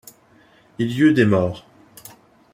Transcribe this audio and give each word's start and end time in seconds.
Il 0.79 0.91
y 0.93 1.03
eut 1.03 1.13
des 1.13 1.25
morts. 1.25 1.63